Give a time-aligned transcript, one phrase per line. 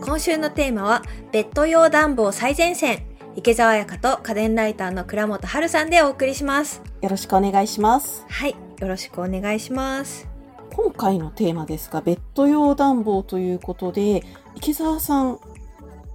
[0.00, 3.06] 今週のテーマはベッド用暖房最前線。
[3.34, 6.82] 池澤彩香と家電ライターの倉本春さんでお送りします。
[7.02, 8.24] よろしくお願いします。
[8.28, 10.28] はいよろしくお願いします。
[10.72, 14.22] 今回のテーマですが、ベッド用暖房ということで、
[14.54, 15.38] 池澤さん、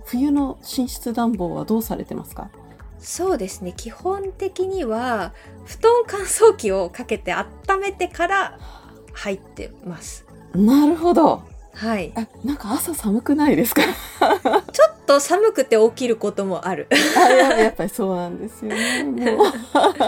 [0.05, 2.49] 冬の寝室暖房はどうされてますか？
[2.99, 3.73] そうですね。
[3.75, 5.33] 基本的には
[5.65, 7.47] 布団乾燥機をかけて温
[7.79, 8.59] めてから
[9.13, 10.25] 入ってます。
[10.53, 11.43] なるほど。
[11.73, 12.11] はい。
[12.15, 13.81] あ、なんか朝寒くないですか？
[14.21, 16.87] ちょっと寒くて起きることもある。
[17.17, 19.03] あややっぱりそうなんですよね。
[19.31, 19.47] もう。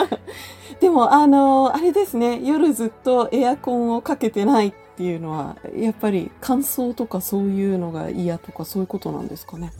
[0.79, 9.71] でも、あの、あれですね、夜ずっとエアコンをかけてないっていうのは、やっぱり乾燥とかそういうのが嫌とかそういうことなんですかね？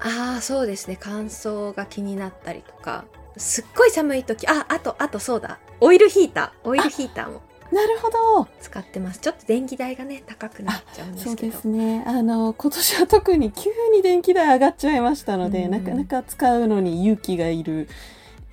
[0.00, 0.96] ああそうですね。
[1.00, 3.04] 乾燥が気になったりとか。
[3.36, 4.46] すっごい寒い時。
[4.46, 5.58] ああとあとそうだ。
[5.80, 6.68] オイルヒーター。
[6.68, 7.40] オイルヒーターも
[7.74, 8.48] なるほど。
[8.60, 12.04] 使ってますちょっと電気代がね高くなっちゃうんでそうすけどですね。
[12.06, 17.88] あの、今年は特に急に電気代上がっちゃいましたので、うんなかなか使うのに勇気がいる。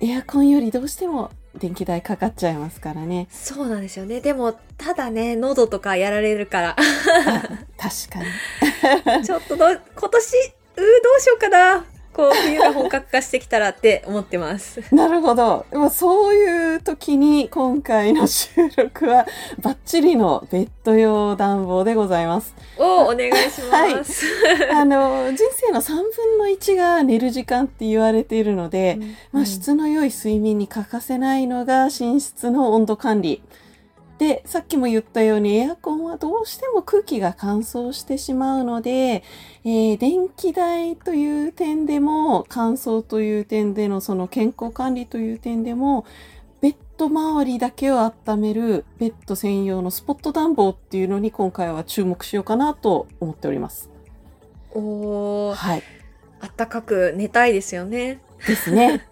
[0.00, 3.28] エアコンよりどうしても電気代かかっちゃいますからね。
[3.30, 7.52] そうなんですよねでもただね喉とかやられるからあ確
[8.10, 9.22] かに。
[9.24, 10.36] ちょっとど今年
[10.76, 10.82] うーど
[11.18, 15.66] うしようかなこう冬が本格化してきたらって思ってます なるほど。
[15.72, 19.26] まあそういう時に今回の収録は
[19.60, 22.54] バッチリのベッド用暖房でございます。
[22.78, 24.26] おお願いします、
[24.72, 28.98] あの、人生の3分の1が寝る時間って言われているので、
[29.32, 33.42] まあ、質の良い睡眠に欠かせないのが寝室の温度管理。
[34.18, 39.24] で、さっきも言ったようにエアコンはどうしても空気が乾燥してしまうので、
[39.64, 46.04] えー電気代という点でも乾燥という点でのその健康管理という点でも
[46.60, 53.90] ベッド周りだけを温めるベッド専用のスポット暖房っていうのに今回は注目しようかなと思っております。
[54.72, 55.82] おおはい。
[56.40, 59.06] あったかく寝たいですよねですね。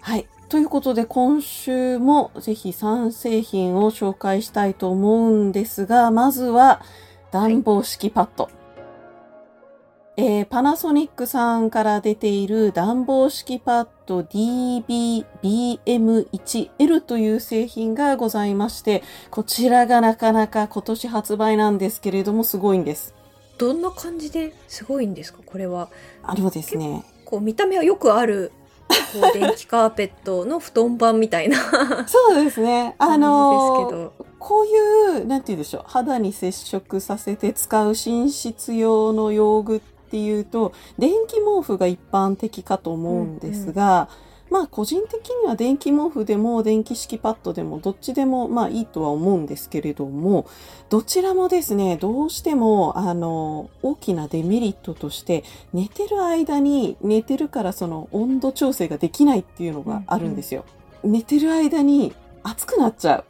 [0.00, 0.26] はい。
[0.48, 6.80] ということで、今週もぜひ3製品を紹介したいと思うんですが、まずは
[7.30, 8.48] 暖房式パッド。
[10.16, 23.14] えーパナソニックさんから出ている暖房式パッド DBBM1L という製品がございまして、こちらがなかなか今年発売なんですけれども、すごいんです。
[23.58, 25.40] どんな感じですごいんですか？
[25.44, 25.90] これは
[26.22, 28.52] あのですね、こう見た目はよくある
[28.88, 31.58] こう電気カーペットの布団版みたいな。
[32.06, 32.94] そうですね。
[32.98, 34.28] あの感じですけど。
[34.38, 44.08] こういう、なんて言うんでしょう、肌に接触させて使う寝室用の用具っていうと、電気毛布が一般的かと思うんですが、
[44.50, 50.46] まあ個人的には電気毛布でも電気式パッドでもどっちでもまあいいとは思うんですけれども、
[50.88, 60.64] どちらもですね、どうしてもあの大きなデメリットとして寝てる間に寝てるからその温度調整ができないっていうのがあるんですよ。
[61.04, 63.24] 寝てる間に暑くなっちゃう。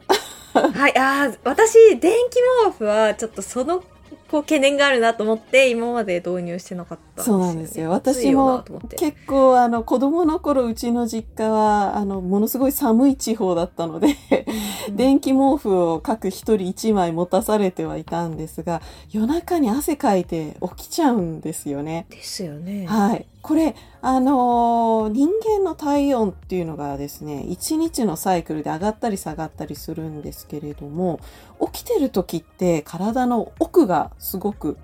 [0.53, 3.83] はいあー私電気毛布はちょっとその
[4.31, 7.93] こう懸念があるなと思って今まで導入してなかったそうなんですよ。
[7.93, 14.15] 暑いよ私もなと思って結構あの子供の頃うちの実家はあのものすごい寒い地方だったので、うん
[14.95, 18.81] 電気毛布を各一人一枚持たされてはいたんですが、
[19.11, 22.05] 夜中に汗かいて起きちゃうんですよね。
[22.09, 23.25] ですよねはい。
[23.41, 25.29] これ、あのー人
[25.59, 31.19] 間の体温っていうのがですね、一日のサイクルで上がったり下がったりするんですけれども、
[31.71, 34.77] 起きてる時って体の奥がすごく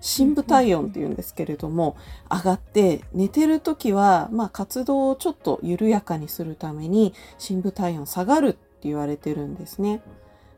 [0.00, 1.96] 深部体温っていうんですけれども、
[2.30, 10.02] 上がって、寝てる時は、まあ活動をちょっと緩やかにするために、深部体温下がるって言われてるんですね。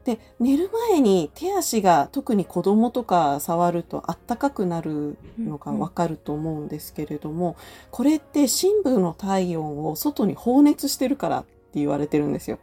[0.05, 7.57] で、寝る前に手足が特に子供とか触るとあったかくなるのがわかると思うんですけれども、
[7.91, 12.59] これって深部の体温を外に放熱してるからって言われてるんですよ。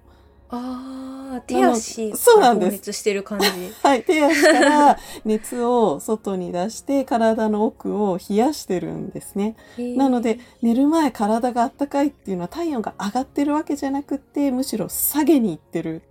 [0.50, 2.70] ああ手足そうなんです。
[2.70, 3.48] 放熱してる感じ。
[3.84, 9.56] はい、手足から熱を外に出して体の奥を冷やしてるんですね。
[9.78, 16.02] なので寝る前体が暖かいっていうのは体温が上がってるわけじゃなくってむしろ下げにいってる。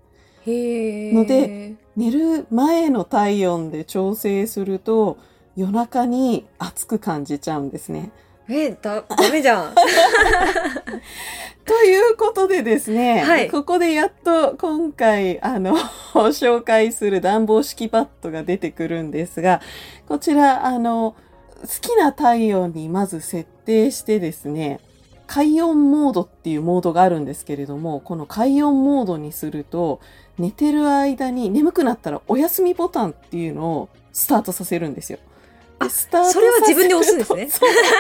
[0.47, 5.17] ので寝る前の体温で調整すると
[5.57, 8.13] 夜中に暑く感じちゃうんですね。
[8.49, 9.75] えだダメじゃん
[11.65, 15.77] ということでですね、はいここでやっと今回あの
[16.15, 19.61] 紹介する暖房式パッドが出てくるんですが
[20.09, 21.17] こちらあの
[21.63, 24.79] 好きな体温にまず設定してですね
[25.27, 30.01] 快温モードっていうモードがあるんですけれどもこの快温モードにすると
[30.39, 35.19] 寝てる間に眠くなったらお休みボタンっていうのをスタートさせるんですよ。
[35.79, 37.49] あスタートそれは自分で押すんですね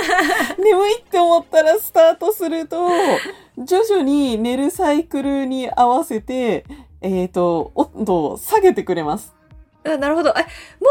[0.58, 2.88] 眠いって思ったらスタートすると、
[3.58, 6.64] 徐々に寝るサイクルに合わせて、
[7.00, 9.34] えっ、と、温度を下げてくれます。
[9.84, 10.30] あなるほど。
[10.30, 10.42] え、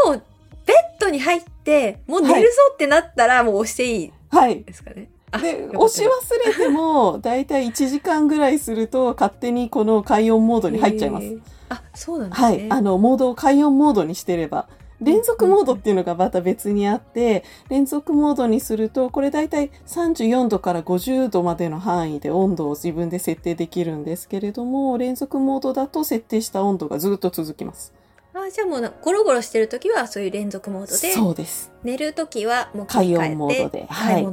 [0.08, 0.22] もう、
[0.64, 4.62] ベッドに入って、もう寝るぞってなったら、もう押していいはい。
[4.62, 5.10] ですかね。
[5.30, 12.48] あで、よかった押し忘れても、だいたい1時間ぐらいすると、勝手にこの快音モードに入っちゃいますあ、そうなんですね。
[12.48, 12.66] はい。
[12.70, 14.68] あの、モードを快音モードにしてれば。
[15.00, 27.92] 連続モードっていうのがまた別にあって、連続モードにすると、これだいたい34度から50度までの範囲で温度を自分で設定できるんですけれども、連続モードだと設定した温度がずっと続きます。
[28.34, 31.72] あじゃあもうなゴロゴロしてる時はそういう連続モードでそうです。
[31.82, 34.26] 寝る時はもう快音モードではい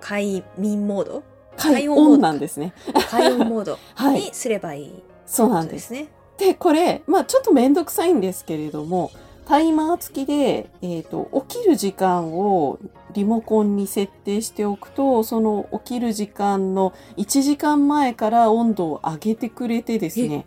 [0.00, 1.22] 快眠モード？
[1.56, 2.72] 快音モード音なんですね。
[3.10, 4.20] 快音モードはい。
[4.20, 5.88] にすればいいそうこなんです。
[5.88, 6.12] とですね。
[6.38, 9.10] で、これ、まあちょっとめんどくさいんですけれども、
[9.46, 12.78] タイマー付きで、えっ、と、起きる時間を
[13.12, 20.46] リモコンに設定しておくと、その起きる時間の1時間前から温度を上げてくれてですね、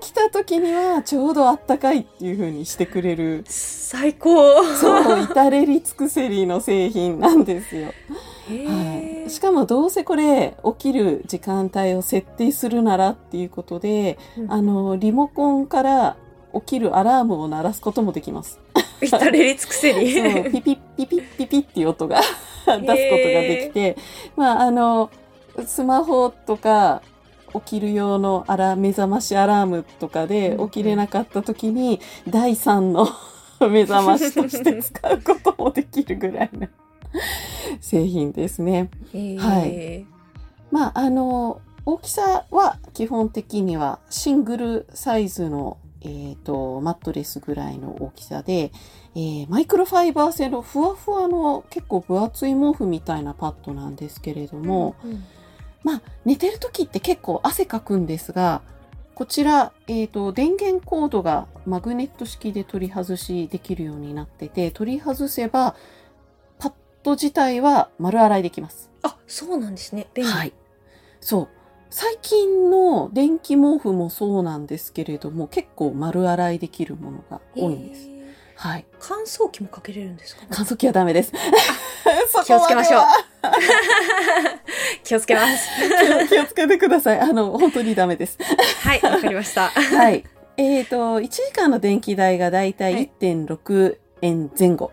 [0.00, 4.64] 起きた時にはちょうどあったかいっていう風にしてくれる、最高。
[4.74, 7.92] そう、至れり尽くせりの製品なんですよ。
[8.50, 14.52] へはーい、しかもどうせこれ起きる時間帯を設定するならっていうことで、うん。
[14.52, 16.16] あの、リモコンから
[16.60, 18.60] 起きるアラームを鳴らすこともできます。
[19.00, 23.96] 至れり尽くせそう、りピピッピピッピピッっていう音が 出すことができて、
[24.36, 25.10] まあ、あの、
[25.66, 27.02] スマホとか、
[27.54, 33.08] 起きる用のアラ、目覚ましアラームとかでうんうん起きれなかった時に、第三の
[33.60, 36.68] 目覚ましとして使うこともできるぐらいの
[37.80, 38.90] 製品ですね。
[39.38, 40.06] はい
[40.70, 48.72] まあ、あの、大きさは基本的にはシングルサイズの、えっ、と、マットレスぐらいの大きさで、
[49.14, 55.24] えーマイクロファイバー製のふわふわの結構分厚い毛布みたいなパッドなんですけれども、うん
[55.82, 58.62] まあ、寝てる時って結構汗かくんですが、
[59.14, 65.74] こちら、えっ、と、電源コードがマグネット式で取り外しできるようになってて、取り外せば、
[66.58, 66.72] パッ
[67.02, 68.90] ド自体は丸洗いできます。
[69.02, 70.52] あそうなんですね便利、はい。
[71.20, 71.48] そう。
[71.90, 78.08] 最近の電気毛布もそうなんですけれども、結構丸洗いできるものが多いんです。
[78.56, 78.84] はい。
[78.98, 80.42] 乾燥機もかけれるんですか？
[80.50, 81.32] 乾燥機はダメです。
[82.44, 83.02] 気をつけましょう
[85.04, 85.68] 気をつけます
[86.28, 87.20] 気をつけてください。
[87.20, 88.38] あの、本当にダメです。
[88.82, 90.24] はいわかりましたはい。
[90.56, 94.90] えっ、と、1時間の電気代がだいたい1.6円前後。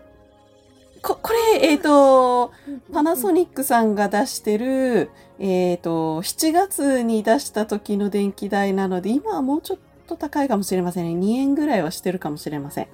[1.02, 2.52] こ、これ、えっ、と、
[2.92, 11.26] パナソニックさんが出してる、えっ、と、7月に出した時の電気代なので、今はもうちょっと高いかもしれませんね。
[11.26, 12.88] 2円ぐらいはしてるかもしれません。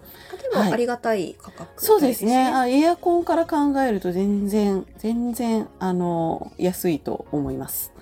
[0.50, 2.46] でもありがたい価格、そうですね。
[2.48, 7.92] あエアコンから考えると全然、全然、あの、安いと思います。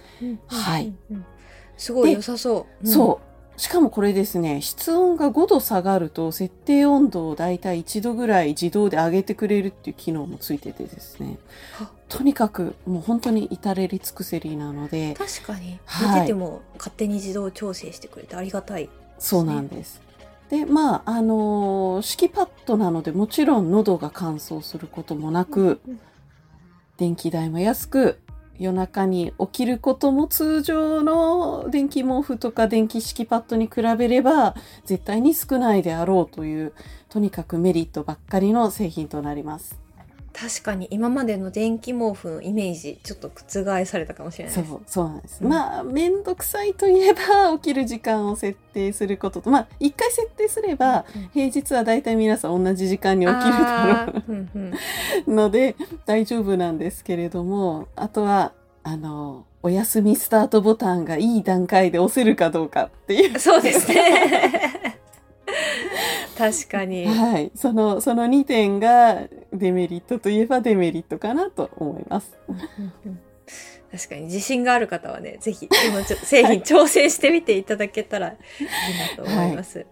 [0.46, 1.24] はいうんうんうん
[1.80, 3.29] すごい良さそう、うんそう。
[3.60, 11.38] しかもこれですね、室温が5度下がると、設定温度をだいたい1度ぐらい自動で上げてくれるっていう機能もついててですね。
[11.74, 11.90] は。
[12.08, 15.78] とにかく、もう本当に至れり尽くせりなので、確かに。
[15.84, 16.14] はい。
[16.14, 20.00] 寝てても勝手に自動調整してくれてありがたい、そうなんです。
[20.48, 26.00] で、まあ、あのー敷きパッドなので、もちろん喉が乾燥することもなく、うん。
[26.96, 28.20] 電気代も安く、
[28.60, 36.74] 夜中に起きることも通常の電気毛布とか電気式パッドに比べれば絶対に少ないであろうという
[37.08, 39.79] とにかくメリットばっかりの製品となります。
[40.32, 44.54] 確かに今までの電気毛布のイメージちょっと覆されたかもしれない。
[44.54, 45.40] ですそう、そうなんです。
[45.42, 45.50] うん。
[45.50, 54.22] まあ、めんどくさいといえば 起きる時間を設定することと、まあ、一回設定すればうん平日はだいたい皆さん同じ時間に起きるだろう。
[54.28, 54.50] うん
[55.26, 55.34] うん。
[55.34, 63.38] ので大丈夫なんですけれども、あとは、あの、お休みスタートボタンがいい段階で押せるかどうかっていう。
[63.38, 64.96] そうですね。
[66.38, 67.52] 確かに、はい。
[67.54, 69.18] その、その2点が
[69.52, 72.38] デメリットといえばデメリットかなと思います。
[73.90, 79.84] 確かに自信がある方はねぜひこのちょ製品挑戦してみていただけたらいいなと思います、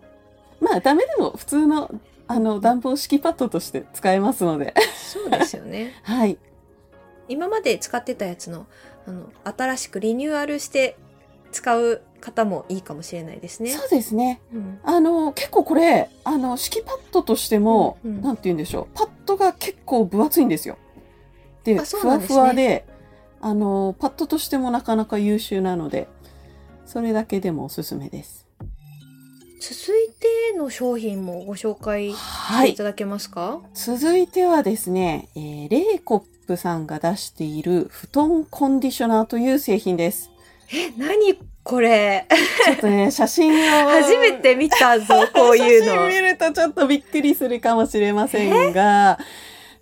[0.60, 1.90] まあ、ダメでも普通の、
[2.26, 4.74] あの、暖房式パッドとして使えますので。
[4.94, 6.38] そうですよね はい。
[7.28, 8.66] 今まで使ってたやつの
[9.06, 10.96] あの新しくリニューアルして
[11.52, 13.70] 使う方もいいかもしれないですね。
[13.70, 14.40] そうですね。
[14.52, 18.86] うんあの、結構これ、あの、敷きパッドとしても、うんうんなんて言うんでしょう。
[18.94, 20.76] パッドが結構分厚いんですよ。
[21.64, 22.84] で、あそうふわふわで、
[23.40, 26.08] あの、パッドとしてもなかなか優秀なので、
[26.86, 28.46] それだけでもおすすめです。
[29.60, 30.10] 続い
[30.52, 32.84] ての商品もご紹介しはいていた。
[32.84, 40.30] だけますか、続いてはですね、えーレイコップさんが出している布団コンディショナーという製品です。
[40.72, 42.26] え、何これ？
[42.64, 43.88] ちょっとね、写真を。
[43.90, 46.20] 初めて見たぞ、 こういう写真見の。
[46.32, 49.18] るとちょっとびっくりするかもしれませんが、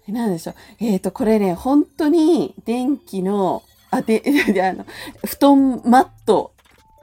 [0.08, 0.54] なんでしょう？
[0.80, 4.20] えっ、と、これね、本当に電気の、あ、で、
[4.52, 4.84] であの、
[5.24, 6.52] 布団マット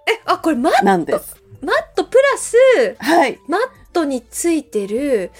[0.07, 1.35] え、あ、これマッなんです。
[1.61, 2.55] マットプラス、
[2.99, 3.39] はい。
[3.47, 3.61] マッ
[3.93, 5.31] トについてる、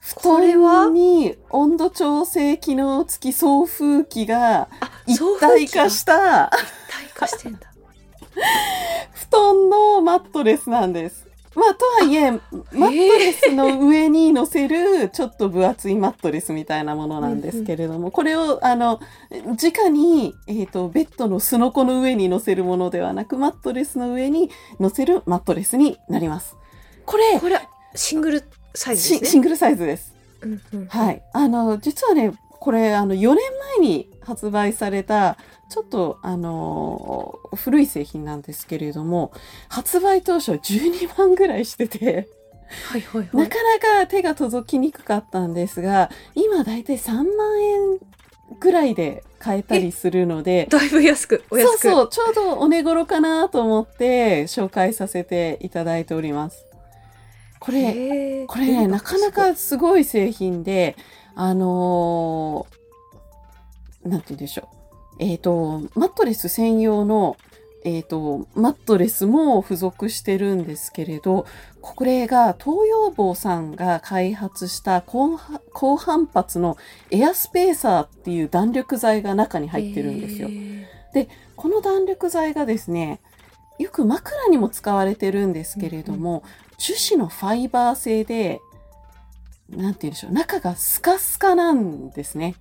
[0.00, 0.84] 布これは？
[0.84, 6.50] 団に温度調整機能付き送風機があ、一体化した一
[6.92, 7.69] 体化してんだ。
[9.12, 11.30] 布団のマットレスなんです。
[11.56, 26.56] まあ、とはいえ、マットレスの上に乗せる、ちょっと分厚いマットレスみたいなものなんですけれども、これを、あの、直に、えっ、と、ベッドのすのこの上に乗せるものではなく、マットレスの上に乗せるマットレスになります。
[27.04, 27.60] これ、これ、
[27.96, 28.44] シングル
[28.74, 29.26] サイズですね。
[29.26, 30.14] シシングルサイズです。
[30.88, 31.22] はい。
[31.32, 33.38] あの、実はね、これ、あの、4年
[33.78, 35.36] 前に発売された、
[35.70, 39.32] ちょっと、あのー古い製品なんですけれども、
[39.68, 42.28] 発売当初は12万ぐらいしてて、
[42.90, 43.40] はいはいは。
[43.40, 43.56] ないか
[43.96, 47.24] なか手が届きにくかったんですが、今だいたい3万
[47.62, 47.98] 円
[48.58, 51.78] ぐらいで買えたりするので、だいぶ安く、お安く。
[51.78, 56.66] そうそう、ちょうどお値頃かなと思って紹介させていただいております。
[57.58, 60.96] これ、これね、なかなかすごい製品で、
[61.34, 62.80] あのー
[64.08, 64.79] なんて言うんでしょう。
[65.20, 67.36] えっ、と、マットレス専用の、
[67.84, 71.46] えっ、と、マットレスも付属してるんですけれど、
[71.82, 76.78] これが東洋坊さんが開発した高反発の
[77.10, 80.50] エアスペーサーっていう弾力材が中に入ってるんですよへ。
[80.50, 83.20] ーこの弾力材がですね、
[83.78, 86.42] よく枕にも使われてるんですけれども、
[86.78, 88.60] 樹脂のファイバー製で、
[89.68, 92.54] なんて言うんでしょう、中がスカスカなんですね。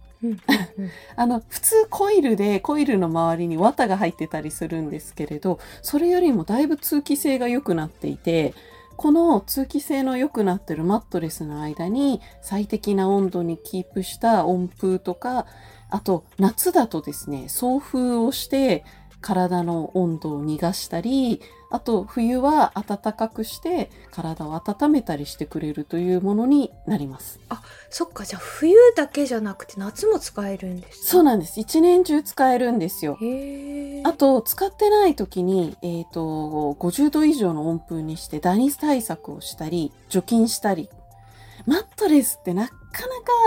[1.15, 8.53] あの、普通コイルで、コイルの周りに綿が入ってたりするんですけれど、それよりもだいぶ通気性が良くなっていて、
[8.97, 15.45] この通気性の良くなってるマットレスの間に最適な温度にキープした温風とか、
[15.89, 18.83] あと夏だとですね、送風をして
[19.21, 27.39] 体の温度を逃がしたり、あと冬は暖かくして体を温めたりしてくれるというものになります。
[27.89, 31.59] そっか、じゃあ冬だけじゃなくて夏も使えるんですそうなんです。
[31.59, 33.17] 一年中使えるんですよ。
[34.03, 40.89] あと、使ってない時に、えっ、と、50度以上の温風にしてダニ対策をしたり、除菌したり。
[41.65, 42.73] マットレスってなか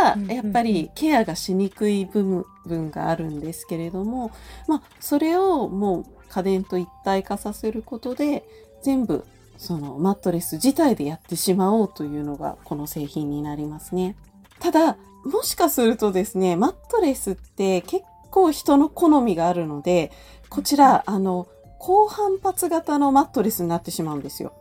[0.04, 4.30] なか、やっぱりケアがしにくい部分があるんですけれども、
[4.68, 8.42] まあ、それをもう家電と一体化させることで、
[8.82, 9.26] 全部、
[9.58, 14.16] そのマットレス自体でやってしまおうというのがこの製品になりますね。
[14.58, 20.10] ただ、もしかするとですね、マットレスって結構人の好みがあるので、
[20.48, 21.48] こちら、あの、
[21.78, 24.54] 高反発型のマットレスになってしまうんですよ。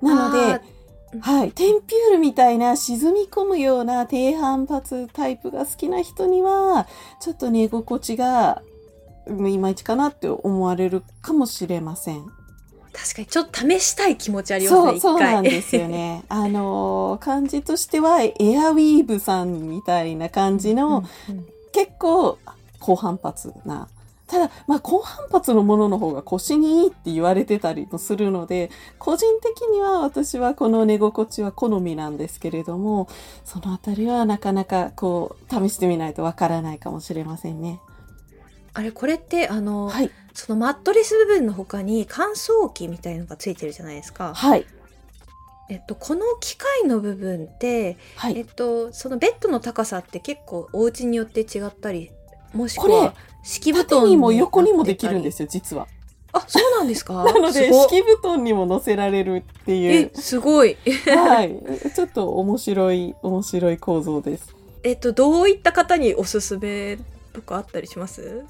[0.00, 0.60] なので、あ
[1.20, 6.88] はい、テンピュールみたいな沈み込むような低反発タイプが好きな人には、
[7.20, 8.65] ちょっと寝心地が、うん
[9.28, 12.24] いまいちかなって思われるかもしれません。
[12.92, 16.24] 確かにちょっと試したい気持ちありますね、そう、なんですよね。
[16.30, 22.38] あのー、感じとしては、エアウィーヴさんみたいな感じの、うんうん結構
[22.80, 23.88] 高反発な。
[24.26, 33.08] ただ、まあ、高反発のものの方が腰にいいって言われてたりもするので、個人的には私はこの寝心地は好みなんですけれども、
[33.44, 37.78] そのあたりはなかなかこう、試してみないとわからないかもしれませんね。
[38.78, 40.10] あれ、これって、あの、はい。
[40.34, 44.34] そのマットレス部分の他に乾燥機みたいのがついてるじゃないですか。
[44.34, 44.66] はい。
[45.70, 48.36] えっと、この機械の部分って、はい。
[48.36, 52.10] えっと、そのベッドの高さって結構お家によって違ったり、
[52.52, 55.46] もしくは敷布団縦にも横にもできるんですよ。
[55.46, 55.88] よ、実は。
[56.32, 57.24] あ、そうなんですか？
[57.24, 60.20] なので、敷布団にも乗せられるっていうえ、。
[60.20, 60.76] すごい。
[61.06, 61.58] はい。
[61.94, 64.54] ちょっと面白い、面白い構造です。
[64.82, 66.98] えっと、どういった方におすすめ
[67.32, 68.44] とかあったりします？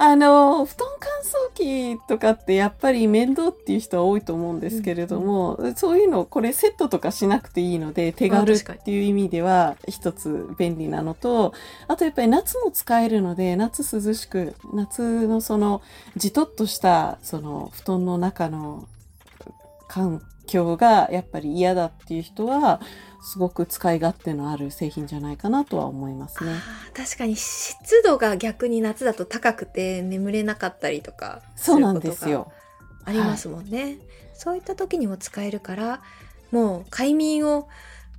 [0.00, 11.52] あの、布団乾燥機とかってやっぱり面倒っていう人は多いと思うんですけれども、そういうの、これセットとかしなくていいので、手軽っていう意味では一つ便利なのと、
[11.88, 15.82] あとやっぱり夏も使えるので、夏涼しく、夏のその、
[16.16, 18.86] じとっとした、その、布団の中の
[19.88, 22.80] 環境がやっぱり嫌だっていう人は、
[23.20, 26.54] すごく使い勝手のある製品じゃないかなとは思いますね。
[26.94, 32.52] 確かに湿度が逆に夏だと高くて眠れなかったりとかそうなんですよ。
[33.04, 33.98] ありますもんね、
[34.34, 36.02] そういった時にも使えるから
[36.52, 37.68] もう快眠を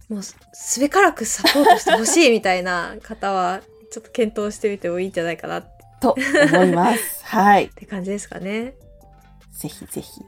[0.09, 6.15] もうすべからくサポートしてほしいみたいな方はちょっと検討してみてもいいんじゃないかなっと
[6.51, 7.23] 思います。
[7.25, 7.69] はい。
[7.69, 8.73] て感じですかね。
[9.51, 10.21] ぜひぜひ。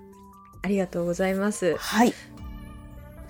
[0.61, 1.75] ありがとうございます。
[1.77, 2.13] はい。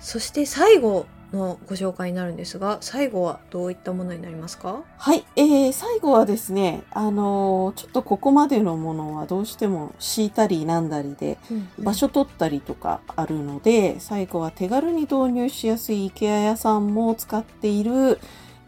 [0.00, 4.82] そして最後のご紹介になるんですが、最後はどういったものになりますか？
[4.98, 5.24] はい。
[5.36, 11.38] えー、最後はですね、あのーちょっとここまでのものはどうしても敷いたりなんだりで、
[11.78, 18.18] 場所取ったりとかあるので、最後は手軽に導入しやすい IKEA 屋さんも使っている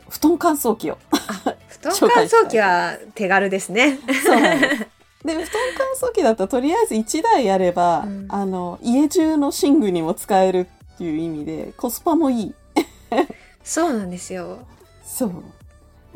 [0.09, 0.99] 布団乾燥機を。
[1.69, 3.99] 布団乾燥機は手軽ですね。
[4.25, 4.87] そうなんです。
[5.25, 5.47] で、布団
[6.01, 12.55] 乾燥機だととりあえず1台あれば、うんあの、家中の寝具にも使えるっていう意味で、コスパもいい。
[13.65, 14.61] そうなんですよ。
[15.05, 15.33] そう。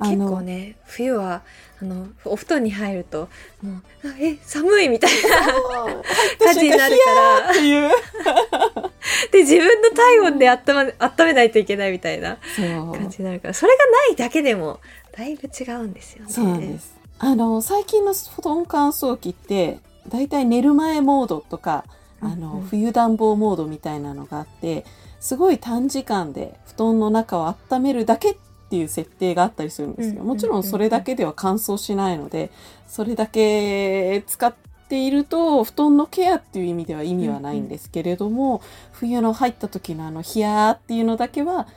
[0.00, 1.42] 結構ね、冬は、
[1.82, 3.28] あの、お布団に入ると、
[3.62, 3.73] も
[4.04, 7.90] う、あえ、寒いみたいな感じになるからっ、ていう。
[9.32, 12.38] で、自分の体温で温ま、温めないといけないみたいな。
[12.56, 14.78] 感じになるから、それがないだけでも、
[15.16, 16.32] だいぶ違うんですよね。
[16.32, 16.94] そうなんです。
[17.18, 21.85] あの、最近の布団乾燥機って、だいたい寝る前モードとか、
[22.21, 24.85] あうんの、うん冬暖房モードみたいなのがあって、
[25.21, 28.37] すごい短時間で布団の中を温めるだけっ
[28.71, 30.21] ていう設定があったりするんですよ。
[30.21, 32.51] うんもちろんそれだけでは乾燥しないので、
[32.87, 34.55] それだけ使っ
[34.89, 41.69] ていると、布団のケアっていう意味では意味はないんですけれども、冬の入った時のあの、ヒヤーっていうのだけは、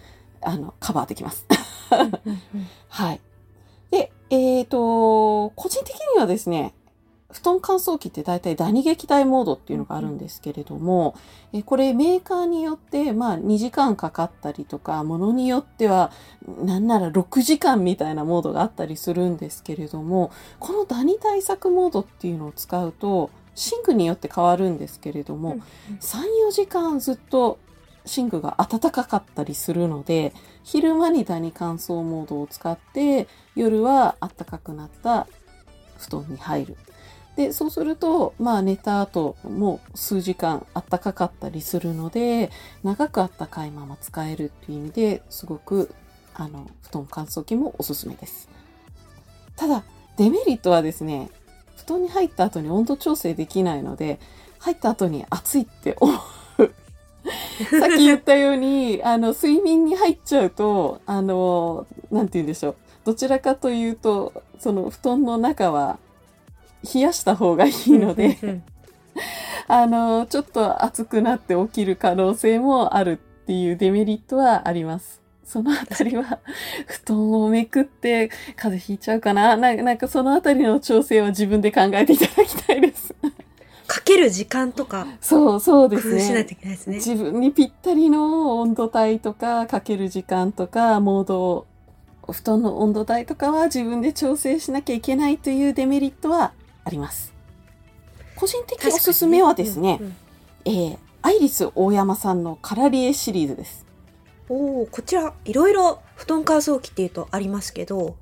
[0.42, 1.46] あの、カバーできます。
[2.90, 3.20] はい。
[3.92, 6.74] で、えっ、と、個人的にはですね、
[7.32, 11.16] 布団乾燥機って大体ダニ撃退モードっていうのがあるんですけれども、
[11.54, 16.12] えこれメーカーによって、まあ2時間かかったりとか、ものによっては、
[16.64, 25.58] なんなら6時間みたいなモードがあったりするんですけれども、このダニ対策モードっていうのを使うと、寝具によって変わるんですけれども、
[26.00, 27.60] 3、4時間ずっと
[28.16, 30.34] 寝具が暖かかったりするので、
[30.64, 35.28] 昼間にダニ乾燥モードを使って、夜は暖かくなった
[35.98, 36.78] 布団に入る。
[37.36, 42.52] で、そうすると、まあ寝た後も数時間暖かかったりするので、
[42.84, 45.94] 長く暖かいまま使えるっていう意味ですごく、
[46.34, 48.50] あの、布団乾燥機もおすすめです。
[49.56, 49.84] ただ、
[50.18, 51.30] デメリットはですね、
[51.78, 54.20] 布団に入った後に温度調整できないので、
[54.60, 56.18] 入った後に暑いって思う。
[57.80, 62.76] さっき言ったように、あの、睡眠に入っちゃうと、あの、なんて言うんでしょう。
[63.04, 65.98] どちらかというと、その布団の中は
[66.94, 68.64] 冷やした方がいいので、うん
[69.68, 75.22] あの、ちょっと暑くなって起きる可能性もあるっていうデメリットはあります。
[75.46, 76.40] そのあたりは、
[76.88, 83.14] 布団をめくって風邪ひいちゃうかなななんかそのあたりの調整は自分で考えていただきたいです。
[83.88, 86.56] かける時間とかそう、そう工ですね夫しないとい。
[86.56, 86.96] けないですね。
[86.96, 91.68] 自分にぴったりの温度帯とか、かける時間とか、モードを、
[92.24, 96.54] お布団の温度帯とかは自分で調整しなきゃいけないというデメリットはあ
[96.92, 97.34] ります。
[98.36, 100.16] 個人的おすすめはですね、うんうん
[100.66, 103.86] えー、アイリス大山さんのカラリエシリーズです。
[104.50, 108.16] おおこちらいろいろ布団乾燥機っていうとありますけど、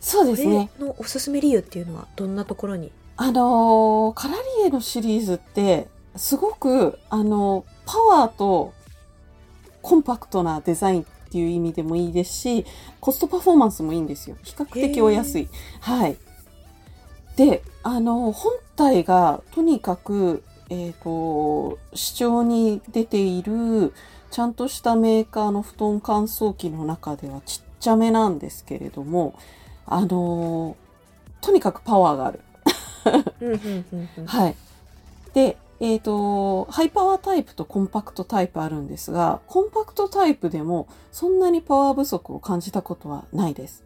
[0.00, 0.70] そうこですね。
[0.80, 2.90] れのおすすめ理由っていうのはどんなところに？
[3.16, 8.72] あのーカラリエのシリーズって、すごく、あのーパワーと
[9.82, 12.64] コンパクトなデザインっていう意味でもいいですし、
[13.00, 14.36] コストパフォーマンスもいいんですよ。
[14.42, 15.48] 比較的お安い。
[15.80, 16.16] はい。
[17.40, 23.94] で、あのー本体がとにかく、えっ、と、市場に出ている、
[24.30, 29.34] ちゃんとしたメーカーの布団乾燥機の中ではちっちゃめなんですけれども、
[29.86, 32.40] あのーとにかくパワーがある。
[34.26, 34.56] はい。
[35.32, 43.82] で、えっ、と、ハイパワータイプとコンパクトタイプあるんですが、コンパクトタイプでもそんなにパワー不足を感じたことはないです。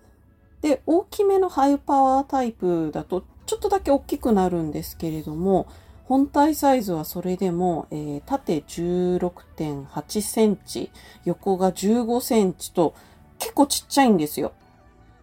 [0.61, 5.67] で、大きめのハイパワータイプだとちょっとだけ大きくなるんですけれども、
[6.05, 10.91] 本体サイズはそれでも、えー縦16.8センチ、
[11.25, 12.95] 横が15センチと
[13.39, 14.53] 結構ちっちゃいんですよ。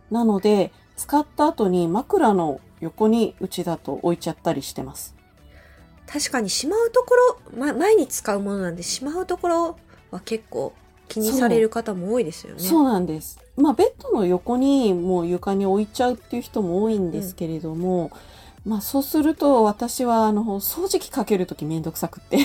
[0.10, 5.16] なので、使った後に枕の横にうちだと置いちゃったりしてます。
[6.08, 9.78] 確かにしまうところ、ま、前に使うものなんでしまうところ
[10.12, 10.74] は結構
[11.08, 12.60] 気にされる方も多いですよね。
[12.60, 13.40] そうなんです。
[13.62, 18.12] まあ、ベッドの横にもう床に置いちゃうっていう人も多いんですけれども、
[18.66, 22.38] まあ、そうすると私は、あの、掃除機かけるときめんどくさくって。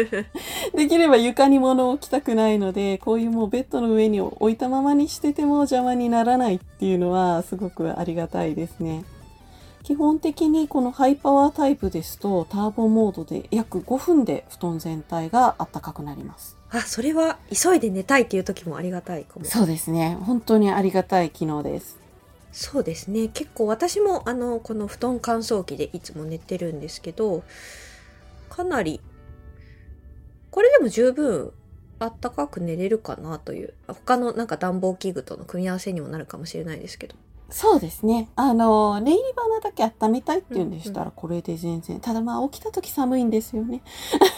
[0.74, 9.04] できれば床に物を置きたくないので、こういうもうベッドの上に置いたままにしてても邪魔にならないっていうのはすごくありがたいですね。
[9.82, 16.56] 基本的にこのハイパワータイプですとターボモードで約5分で布団全体が暖かくなります。
[16.74, 19.44] あ、それは急いで寝たいっていう時もありがたいかも。
[19.44, 20.16] そうですね。
[20.20, 21.98] 本当にありがたい機能です。
[22.50, 23.28] そうですね。
[23.28, 27.44] 結構私もあの、この布団乾燥機でいつも寝てるんですけど、
[28.50, 29.00] かなり、
[30.50, 31.52] これでも十分
[31.98, 37.14] あったかく寝れるかなという、他のなんか暖房器具との組み合わせにもなるかもしれないですけど。
[37.54, 38.28] そうですね。
[38.34, 42.00] あの、寝入り花だけ温めたいっていうんでしたら、これで全然。
[42.00, 43.80] ただまあ、起きた時寒いんですよね。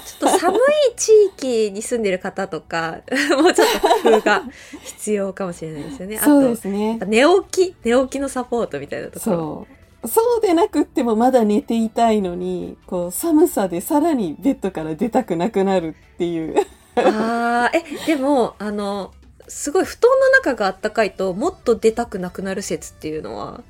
[0.05, 0.61] ちょっと寒い
[0.97, 2.99] 地域に住んでる方とか、
[3.43, 3.69] もうちょっ
[4.03, 4.43] と工夫が
[4.83, 6.19] 必要かもしれないですよね。
[6.19, 6.99] あそうでと、すね。
[7.07, 9.37] 寝起き、寝起きのサポートみたいなところ。
[9.37, 9.67] そ
[10.05, 10.09] う。
[10.09, 16.55] そうでなくってもまだ寝ていたいのに、こう、寒さでさらにベッドから出たくなくなるっていう。
[16.97, 19.13] ああ、え、でも、あの、
[19.49, 23.63] すごい布団の中があったかいと、もっと出たくなくなる説っていうのは、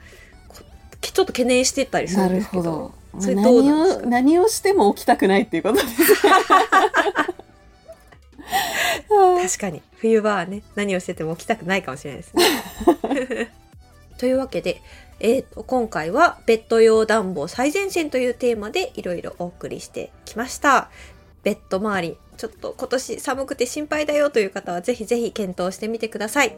[0.48, 0.62] こ
[1.00, 2.92] ちょっと懸念してたりするなんるですけど。
[3.18, 6.22] それどう何を、何をしても起きたくないっていうことです。
[9.08, 13.52] 確かに、冬場はね、何をしてても起きたくないかもしれないですね。
[14.18, 14.82] というわけで、
[15.18, 20.90] えーと、今回はベッド用暖房最前線というテーマでいろいろお送りしてきました。
[21.46, 26.56] ベッド周り、ちょっと今年寒くて心配だよという方はぜひぜひ検討してみてください。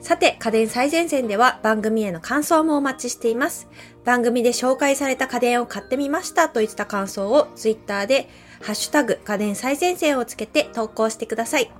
[0.00, 3.66] さて、家電最前線では番組への感想もお待ちしています。
[4.04, 8.28] 番組で紹介された家電を買ってみましたといった感想を Twitter で
[8.62, 11.72] ハッシュタグ家電最前線をつけて投稿してください。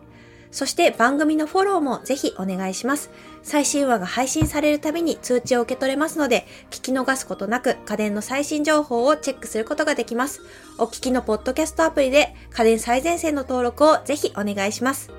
[0.51, 3.11] そして番組のフォローもぜひお願いします。
[3.43, 10.41] 最新話が配信されるたびに通知を受け取れますので、聞き逃すことなく家電の最新情報をチェックすることができます。
[10.79, 15.11] お聞きのポッドキャストアプリで家電最前線の登録をぜひお願いします。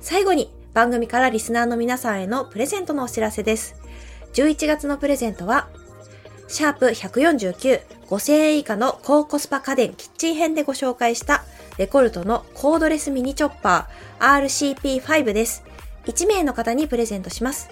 [0.00, 3.74] 最後に番組からリスナーの皆さんへのプレゼントのお知らせです。
[4.34, 5.68] 11月のプレゼントは、
[6.46, 11.44] シャープ149、5000円以下の高コスパ家電キッチン編でご紹介した
[11.78, 15.62] レコルトのコードレスミニチョッパー RCP5 です。
[16.06, 17.70] 1名の方にプレゼントします。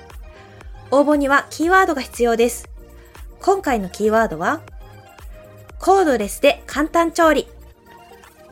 [0.90, 2.68] 応募にはキーワードが必要です。
[3.40, 4.60] 今回のキーワードは、
[5.78, 7.48] コードレスで簡単調理。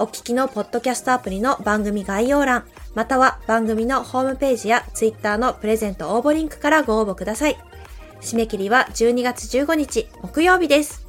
[0.00, 2.64] お聞きのポッドキャストアプリの番組概要欄、
[2.94, 7.56] または番組のホームページやツイッターのプレゼント応募リンクからご応募ください。
[8.20, 11.03] 締め切りは12月15日木曜日です。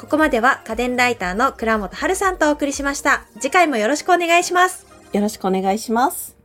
[0.00, 3.26] ここまでは家電ライターの倉本春さんとお送りしました。
[3.38, 4.86] 次回もよろしくお願いします。
[5.12, 6.39] よろしくお願いします。